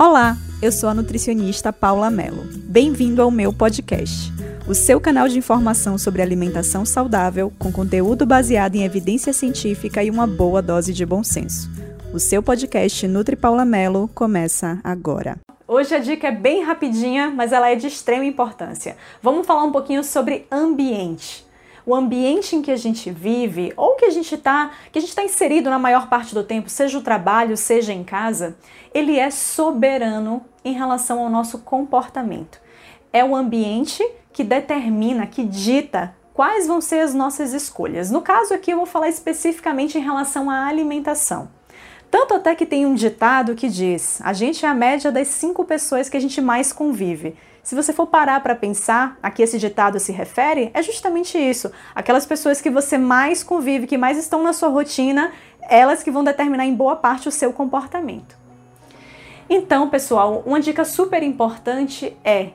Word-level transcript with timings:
Olá, 0.00 0.34
eu 0.62 0.72
sou 0.72 0.88
a 0.88 0.94
nutricionista 0.94 1.74
Paula 1.74 2.08
Mello. 2.08 2.44
Bem-vindo 2.64 3.20
ao 3.20 3.30
meu 3.30 3.52
podcast, 3.52 4.32
o 4.66 4.74
seu 4.74 4.98
canal 4.98 5.28
de 5.28 5.36
informação 5.36 5.98
sobre 5.98 6.22
alimentação 6.22 6.86
saudável 6.86 7.52
com 7.58 7.70
conteúdo 7.70 8.24
baseado 8.24 8.76
em 8.76 8.82
evidência 8.82 9.30
científica 9.34 10.02
e 10.02 10.08
uma 10.08 10.26
boa 10.26 10.62
dose 10.62 10.94
de 10.94 11.04
bom 11.04 11.22
senso. 11.22 11.68
O 12.14 12.18
seu 12.18 12.42
podcast 12.42 13.06
Nutri 13.06 13.36
Paula 13.36 13.66
Mello 13.66 14.08
começa 14.14 14.80
agora. 14.82 15.36
Hoje 15.68 15.94
a 15.94 15.98
dica 15.98 16.28
é 16.28 16.32
bem 16.32 16.64
rapidinha, 16.64 17.30
mas 17.30 17.52
ela 17.52 17.68
é 17.68 17.74
de 17.74 17.86
extrema 17.86 18.24
importância. 18.24 18.96
Vamos 19.22 19.46
falar 19.46 19.64
um 19.64 19.70
pouquinho 19.70 20.02
sobre 20.02 20.46
ambiente 20.50 21.44
o 21.90 21.94
ambiente 21.94 22.54
em 22.54 22.62
que 22.62 22.70
a 22.70 22.76
gente 22.76 23.10
vive 23.10 23.72
ou 23.76 23.96
que 23.96 24.04
a 24.04 24.10
gente 24.10 24.36
está 24.36 24.70
que 24.92 24.98
a 24.98 25.00
gente 25.00 25.10
está 25.10 25.24
inserido 25.24 25.68
na 25.68 25.78
maior 25.78 26.08
parte 26.08 26.32
do 26.32 26.44
tempo, 26.44 26.70
seja 26.70 26.96
o 26.96 27.02
trabalho, 27.02 27.56
seja 27.56 27.92
em 27.92 28.04
casa, 28.04 28.56
ele 28.94 29.18
é 29.18 29.28
soberano 29.28 30.44
em 30.64 30.72
relação 30.72 31.18
ao 31.18 31.28
nosso 31.28 31.58
comportamento. 31.58 32.60
É 33.12 33.24
o 33.24 33.34
ambiente 33.34 34.08
que 34.32 34.44
determina, 34.44 35.26
que 35.26 35.42
dita 35.42 36.14
quais 36.32 36.68
vão 36.68 36.80
ser 36.80 37.00
as 37.00 37.12
nossas 37.12 37.52
escolhas. 37.52 38.08
No 38.08 38.22
caso 38.22 38.54
aqui 38.54 38.70
eu 38.70 38.76
vou 38.76 38.86
falar 38.86 39.08
especificamente 39.08 39.98
em 39.98 40.00
relação 40.00 40.48
à 40.48 40.66
alimentação. 40.66 41.59
Tanto 42.10 42.34
até 42.34 42.54
que 42.54 42.66
tem 42.66 42.84
um 42.84 42.94
ditado 42.94 43.54
que 43.54 43.68
diz: 43.68 44.20
a 44.22 44.32
gente 44.32 44.66
é 44.66 44.68
a 44.68 44.74
média 44.74 45.12
das 45.12 45.28
cinco 45.28 45.64
pessoas 45.64 46.08
que 46.08 46.16
a 46.16 46.20
gente 46.20 46.40
mais 46.40 46.72
convive. 46.72 47.36
Se 47.62 47.74
você 47.74 47.92
for 47.92 48.06
parar 48.06 48.40
para 48.40 48.54
pensar 48.54 49.18
a 49.22 49.30
que 49.30 49.42
esse 49.42 49.58
ditado 49.58 50.00
se 50.00 50.10
refere, 50.10 50.70
é 50.72 50.82
justamente 50.82 51.38
isso. 51.38 51.70
Aquelas 51.94 52.26
pessoas 52.26 52.60
que 52.60 52.70
você 52.70 52.96
mais 52.96 53.42
convive, 53.42 53.86
que 53.86 53.98
mais 53.98 54.18
estão 54.18 54.42
na 54.42 54.52
sua 54.52 54.70
rotina, 54.70 55.30
elas 55.68 56.02
que 56.02 56.10
vão 56.10 56.24
determinar 56.24 56.64
em 56.64 56.74
boa 56.74 56.96
parte 56.96 57.28
o 57.28 57.32
seu 57.32 57.52
comportamento. 57.52 58.34
Então, 59.48 59.88
pessoal, 59.88 60.42
uma 60.46 60.60
dica 60.60 60.84
super 60.84 61.22
importante 61.22 62.16
é 62.24 62.50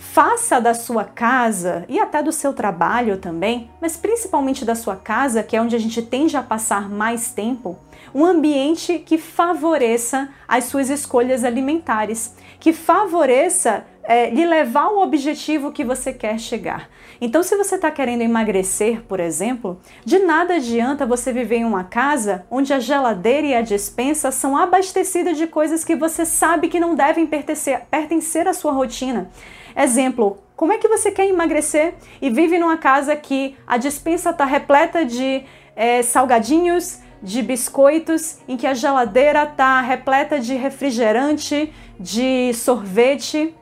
faça 0.00 0.58
da 0.58 0.72
sua 0.72 1.04
casa 1.04 1.84
e 1.86 2.00
até 2.00 2.22
do 2.22 2.32
seu 2.32 2.54
trabalho 2.54 3.18
também, 3.18 3.70
mas 3.80 3.98
principalmente 3.98 4.64
da 4.64 4.74
sua 4.74 4.96
casa, 4.96 5.42
que 5.42 5.54
é 5.54 5.60
onde 5.60 5.76
a 5.76 5.78
gente 5.78 6.00
tende 6.00 6.36
a 6.38 6.42
passar 6.42 6.88
mais 6.88 7.30
tempo, 7.32 7.78
um 8.14 8.24
ambiente 8.24 8.98
que 8.98 9.18
favoreça 9.18 10.30
as 10.48 10.64
suas 10.64 10.88
escolhas 10.88 11.44
alimentares, 11.44 12.34
que 12.58 12.72
favoreça 12.72 13.84
é, 14.04 14.30
lhe 14.30 14.44
levar 14.46 14.84
ao 14.84 15.00
objetivo 15.00 15.72
que 15.72 15.84
você 15.84 16.12
quer 16.12 16.38
chegar. 16.38 16.88
Então, 17.20 17.42
se 17.42 17.56
você 17.56 17.74
está 17.74 17.90
querendo 17.90 18.22
emagrecer, 18.22 19.02
por 19.02 19.20
exemplo, 19.20 19.80
de 20.04 20.18
nada 20.18 20.54
adianta 20.54 21.06
você 21.06 21.32
viver 21.32 21.56
em 21.56 21.64
uma 21.64 21.84
casa 21.84 22.46
onde 22.50 22.72
a 22.72 22.78
geladeira 22.78 23.46
e 23.46 23.54
a 23.54 23.60
despensa 23.60 24.30
são 24.30 24.56
abastecidas 24.56 25.36
de 25.36 25.46
coisas 25.46 25.84
que 25.84 25.94
você 25.94 26.24
sabe 26.24 26.68
que 26.68 26.80
não 26.80 26.94
devem 26.94 27.26
pertencer, 27.26 27.82
pertencer 27.90 28.48
à 28.48 28.54
sua 28.54 28.72
rotina. 28.72 29.30
Exemplo, 29.76 30.38
como 30.56 30.72
é 30.72 30.78
que 30.78 30.88
você 30.88 31.10
quer 31.10 31.26
emagrecer 31.26 31.94
e 32.20 32.30
vive 32.30 32.58
numa 32.58 32.76
casa 32.76 33.14
que 33.16 33.56
a 33.66 33.76
dispensa 33.76 34.30
está 34.30 34.44
repleta 34.44 35.04
de 35.04 35.44
é, 35.76 36.02
salgadinhos, 36.02 36.98
de 37.22 37.42
biscoitos, 37.42 38.38
em 38.48 38.56
que 38.56 38.66
a 38.66 38.74
geladeira 38.74 39.44
está 39.44 39.80
repleta 39.80 40.40
de 40.40 40.54
refrigerante, 40.54 41.72
de 41.98 42.52
sorvete? 42.54 43.54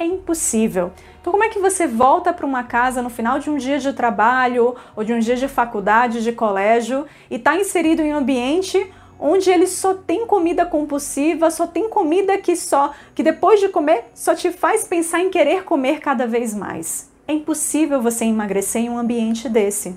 É 0.00 0.06
impossível. 0.06 0.92
Então, 1.20 1.30
como 1.30 1.44
é 1.44 1.50
que 1.50 1.58
você 1.58 1.86
volta 1.86 2.32
para 2.32 2.46
uma 2.46 2.64
casa 2.64 3.02
no 3.02 3.10
final 3.10 3.38
de 3.38 3.50
um 3.50 3.58
dia 3.58 3.78
de 3.78 3.92
trabalho 3.92 4.74
ou 4.96 5.04
de 5.04 5.12
um 5.12 5.18
dia 5.18 5.36
de 5.36 5.46
faculdade, 5.46 6.22
de 6.22 6.32
colégio 6.32 7.04
e 7.30 7.36
está 7.36 7.54
inserido 7.54 8.00
em 8.00 8.14
um 8.14 8.16
ambiente 8.16 8.90
onde 9.18 9.50
ele 9.50 9.66
só 9.66 9.92
tem 9.92 10.26
comida 10.26 10.64
compulsiva, 10.64 11.50
só 11.50 11.66
tem 11.66 11.90
comida 11.90 12.38
que 12.38 12.56
só 12.56 12.94
que 13.14 13.22
depois 13.22 13.60
de 13.60 13.68
comer 13.68 14.04
só 14.14 14.34
te 14.34 14.50
faz 14.50 14.84
pensar 14.84 15.20
em 15.20 15.28
querer 15.28 15.64
comer 15.64 16.00
cada 16.00 16.26
vez 16.26 16.54
mais. 16.54 17.10
É 17.28 17.34
impossível 17.34 18.00
você 18.00 18.24
emagrecer 18.24 18.80
em 18.80 18.88
um 18.88 18.96
ambiente 18.96 19.48
desse. 19.50 19.94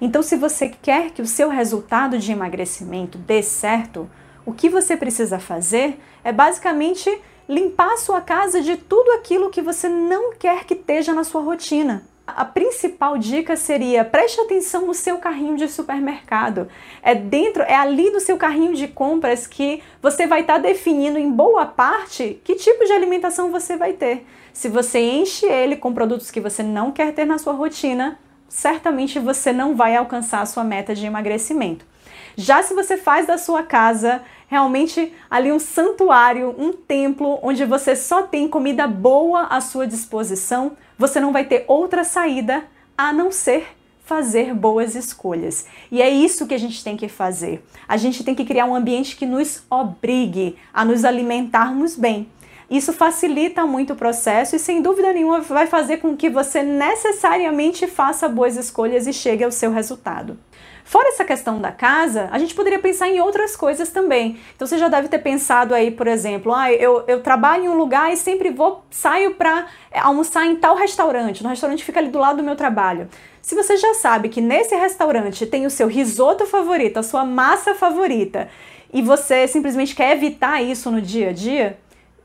Então, 0.00 0.22
se 0.22 0.36
você 0.36 0.68
quer 0.68 1.10
que 1.10 1.22
o 1.22 1.26
seu 1.26 1.48
resultado 1.48 2.18
de 2.18 2.30
emagrecimento 2.30 3.16
dê 3.18 3.42
certo, 3.42 4.08
o 4.48 4.52
que 4.54 4.70
você 4.70 4.96
precisa 4.96 5.38
fazer 5.38 6.00
é 6.24 6.32
basicamente 6.32 7.14
limpar 7.46 7.92
a 7.92 7.96
sua 7.98 8.22
casa 8.22 8.62
de 8.62 8.78
tudo 8.78 9.10
aquilo 9.10 9.50
que 9.50 9.60
você 9.60 9.90
não 9.90 10.32
quer 10.32 10.64
que 10.64 10.72
esteja 10.72 11.12
na 11.12 11.22
sua 11.22 11.42
rotina. 11.42 12.02
A 12.26 12.46
principal 12.46 13.18
dica 13.18 13.56
seria 13.56 14.06
preste 14.06 14.40
atenção 14.40 14.86
no 14.86 14.94
seu 14.94 15.18
carrinho 15.18 15.54
de 15.58 15.68
supermercado. 15.68 16.66
É 17.02 17.14
dentro, 17.14 17.62
é 17.62 17.74
ali 17.74 18.08
no 18.08 18.20
seu 18.20 18.38
carrinho 18.38 18.74
de 18.74 18.88
compras 18.88 19.46
que 19.46 19.82
você 20.00 20.26
vai 20.26 20.40
estar 20.40 20.54
tá 20.54 20.60
definindo 20.60 21.18
em 21.18 21.30
boa 21.30 21.66
parte 21.66 22.40
que 22.42 22.54
tipo 22.54 22.86
de 22.86 22.92
alimentação 22.92 23.50
você 23.50 23.76
vai 23.76 23.92
ter. 23.92 24.24
Se 24.54 24.70
você 24.70 24.98
enche 24.98 25.44
ele 25.44 25.76
com 25.76 25.92
produtos 25.92 26.30
que 26.30 26.40
você 26.40 26.62
não 26.62 26.90
quer 26.90 27.12
ter 27.12 27.26
na 27.26 27.36
sua 27.36 27.52
rotina, 27.52 28.18
certamente 28.48 29.18
você 29.18 29.52
não 29.52 29.76
vai 29.76 29.94
alcançar 29.94 30.40
a 30.40 30.46
sua 30.46 30.64
meta 30.64 30.94
de 30.94 31.04
emagrecimento. 31.04 31.84
Já 32.40 32.62
se 32.62 32.72
você 32.72 32.96
faz 32.96 33.26
da 33.26 33.36
sua 33.36 33.64
casa 33.64 34.22
realmente 34.48 35.12
ali 35.30 35.52
um 35.52 35.58
santuário, 35.60 36.54
um 36.58 36.72
templo 36.72 37.38
onde 37.42 37.64
você 37.64 37.94
só 37.94 38.22
tem 38.22 38.48
comida 38.48 38.88
boa 38.88 39.44
à 39.44 39.60
sua 39.60 39.86
disposição, 39.86 40.72
você 40.98 41.20
não 41.20 41.32
vai 41.32 41.44
ter 41.44 41.64
outra 41.68 42.02
saída 42.02 42.64
a 42.96 43.12
não 43.12 43.30
ser 43.30 43.76
fazer 44.04 44.54
boas 44.54 44.94
escolhas. 44.94 45.66
E 45.92 46.00
é 46.00 46.08
isso 46.08 46.46
que 46.46 46.54
a 46.54 46.58
gente 46.58 46.82
tem 46.82 46.96
que 46.96 47.08
fazer. 47.08 47.62
A 47.86 47.98
gente 47.98 48.24
tem 48.24 48.34
que 48.34 48.44
criar 48.44 48.64
um 48.64 48.74
ambiente 48.74 49.14
que 49.14 49.26
nos 49.26 49.62
obrigue 49.68 50.56
a 50.72 50.82
nos 50.82 51.04
alimentarmos 51.04 51.94
bem. 51.94 52.26
Isso 52.70 52.92
facilita 52.92 53.66
muito 53.66 53.92
o 53.92 53.96
processo 53.96 54.56
e, 54.56 54.58
sem 54.58 54.80
dúvida 54.80 55.12
nenhuma, 55.12 55.40
vai 55.40 55.66
fazer 55.66 55.98
com 55.98 56.16
que 56.16 56.28
você 56.28 56.62
necessariamente 56.62 57.86
faça 57.86 58.28
boas 58.28 58.56
escolhas 58.56 59.06
e 59.06 59.12
chegue 59.12 59.44
ao 59.44 59.50
seu 59.50 59.70
resultado. 59.70 60.38
Fora 60.88 61.10
essa 61.10 61.22
questão 61.22 61.60
da 61.60 61.70
casa, 61.70 62.30
a 62.32 62.38
gente 62.38 62.54
poderia 62.54 62.78
pensar 62.78 63.10
em 63.10 63.20
outras 63.20 63.54
coisas 63.54 63.90
também. 63.90 64.40
Então 64.56 64.66
você 64.66 64.78
já 64.78 64.88
deve 64.88 65.06
ter 65.06 65.18
pensado 65.18 65.74
aí, 65.74 65.90
por 65.90 66.06
exemplo, 66.06 66.50
ah, 66.50 66.72
eu, 66.72 67.04
eu 67.06 67.20
trabalho 67.22 67.64
em 67.64 67.68
um 67.68 67.76
lugar 67.76 68.10
e 68.10 68.16
sempre 68.16 68.48
vou, 68.48 68.82
saio 68.90 69.34
para 69.34 69.66
é, 69.90 69.98
almoçar 69.98 70.46
em 70.46 70.56
tal 70.56 70.74
restaurante. 70.74 71.42
No 71.42 71.50
restaurante 71.50 71.84
fica 71.84 72.00
ali 72.00 72.08
do 72.08 72.18
lado 72.18 72.38
do 72.38 72.42
meu 72.42 72.56
trabalho. 72.56 73.06
Se 73.42 73.54
você 73.54 73.76
já 73.76 73.92
sabe 73.92 74.30
que 74.30 74.40
nesse 74.40 74.74
restaurante 74.76 75.44
tem 75.44 75.66
o 75.66 75.70
seu 75.70 75.88
risoto 75.88 76.46
favorito, 76.46 76.96
a 76.96 77.02
sua 77.02 77.22
massa 77.22 77.74
favorita, 77.74 78.48
e 78.90 79.02
você 79.02 79.46
simplesmente 79.46 79.94
quer 79.94 80.12
evitar 80.12 80.62
isso 80.62 80.90
no 80.90 81.02
dia 81.02 81.28
a 81.28 81.32
dia, 81.34 81.78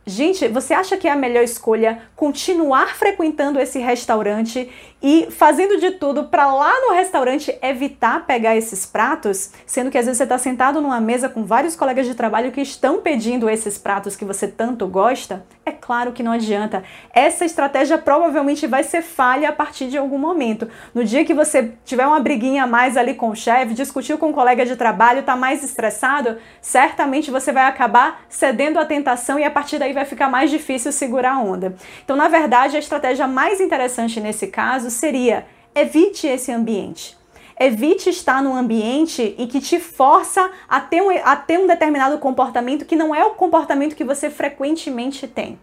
Gente, 0.06 0.50
você 0.50 0.74
acha 0.74 0.98
que 0.98 1.08
é 1.08 1.12
a 1.12 1.16
melhor 1.16 1.44
escolha 1.44 2.02
continuar 2.14 2.96
frequentando 2.96 3.58
esse 3.58 3.80
restaurante 3.80 4.70
e 5.02 5.28
fazendo 5.32 5.80
de 5.80 5.92
tudo 5.92 6.26
para 6.26 6.54
lá 6.54 6.74
no 6.82 6.94
restaurante 6.94 7.58
evitar 7.62 8.26
pegar 8.26 8.56
esses 8.56 8.86
pratos, 8.86 9.52
sendo 9.66 9.90
que 9.90 9.98
às 9.98 10.06
vezes 10.06 10.18
você 10.18 10.24
está 10.24 10.38
sentado 10.38 10.82
numa 10.82 11.00
mesa 11.00 11.30
com 11.30 11.46
vários 11.46 11.76
colegas 11.76 12.06
de 12.06 12.16
trabalho 12.16 12.52
que 12.52 12.62
estão 12.62 13.02
pedindo 13.02 13.50
esses 13.50 13.78
pratos 13.78 14.16
que 14.16 14.26
você 14.26 14.46
tanto 14.46 14.88
gosta? 14.88 15.46
É 15.66 15.72
claro 15.72 16.12
que 16.12 16.22
não 16.22 16.34
adianta. 16.34 16.84
Essa 17.14 17.46
estratégia 17.46 17.98
provavelmente 17.98 18.68
vai 18.68 18.84
ser 18.84 19.02
falha 19.02 19.48
a 19.48 19.52
partir 19.54 19.88
de 19.88 19.98
algum 19.98 20.18
momento. 20.18 20.68
No 20.94 21.06
dia 21.06 21.24
que 21.24 21.34
você 21.34 21.72
tiver 21.86 22.06
uma 22.06 22.20
briguinha 22.20 22.66
a 22.66 22.68
mais 22.68 22.98
ali 22.98 23.14
com 23.14 23.30
o 23.30 23.36
chefe, 23.36 23.74
discutiu 23.74 24.18
com 24.18 24.28
um 24.28 24.34
colega 24.34 24.66
de 24.66 24.76
trabalho, 24.76 25.22
está 25.22 25.38
mais 25.38 25.64
estressado, 25.64 26.38
certamente 26.62 27.32
você 27.32 27.54
vai 27.54 27.66
acabar 27.66 28.26
cedendo 28.28 28.78
à 28.78 28.86
tentação 28.86 29.40
e 29.40 29.46
a 29.46 29.52
partir 29.52 29.80
daí 29.80 29.94
vai 29.94 30.04
ficar 30.04 30.30
mais 30.30 30.52
difícil 30.52 30.92
segurar 30.92 31.36
a 31.36 31.40
onda. 31.40 31.76
Então, 32.04 32.18
na 32.18 32.28
verdade, 32.28 32.76
a 32.76 32.80
estratégia 32.80 33.26
mais 33.26 33.62
interessante 33.62 34.20
nesse 34.20 34.48
caso 34.48 34.90
seria 34.90 35.46
evite 35.74 36.28
esse 36.28 36.52
ambiente. 36.52 37.23
Evite 37.64 38.10
estar 38.10 38.44
num 38.44 38.54
ambiente 38.54 39.36
em 39.38 39.48
que 39.48 39.62
te 39.62 39.80
força 39.80 40.52
a 40.68 40.82
ter, 40.82 41.02
um, 41.02 41.10
a 41.24 41.34
ter 41.38 41.58
um 41.58 41.66
determinado 41.66 42.18
comportamento 42.18 42.84
que 42.84 42.94
não 42.94 43.16
é 43.16 43.24
o 43.24 43.36
comportamento 43.36 43.96
que 43.96 44.04
você 44.04 44.30
frequentemente 44.30 45.30
tem. 45.30 45.58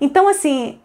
Então, 0.00 0.26
assim, 0.26 0.80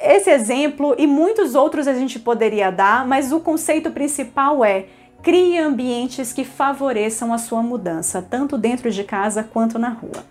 esse 0.00 0.30
exemplo 0.30 0.94
e 0.96 1.06
muitos 1.06 1.54
outros 1.54 1.86
a 1.86 1.92
gente 1.92 2.18
poderia 2.18 2.70
dar, 2.70 3.06
mas 3.06 3.30
o 3.30 3.40
conceito 3.40 3.90
principal 3.90 4.64
é 4.64 4.86
crie 5.22 5.58
ambientes 5.58 6.32
que 6.32 6.44
favoreçam 6.44 7.30
a 7.30 7.36
sua 7.36 7.62
mudança, 7.62 8.22
tanto 8.22 8.56
dentro 8.56 8.90
de 8.90 9.04
casa 9.04 9.42
quanto 9.42 9.78
na 9.78 9.90
rua. 9.90 10.24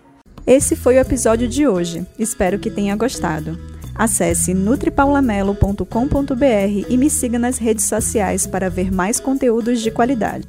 Esse 0.44 0.74
foi 0.74 0.96
o 0.96 1.00
episódio 1.00 1.46
de 1.46 1.68
hoje. 1.68 2.04
Espero 2.18 2.58
que 2.58 2.72
tenha 2.72 2.96
gostado. 2.96 3.56
Acesse 4.00 4.54
nutripaulamelo.com.br 4.54 6.86
e 6.88 6.96
me 6.96 7.10
siga 7.10 7.38
nas 7.38 7.58
redes 7.58 7.84
sociais 7.84 8.46
para 8.46 8.70
ver 8.70 8.90
mais 8.90 9.20
conteúdos 9.20 9.82
de 9.82 9.90
qualidade. 9.90 10.48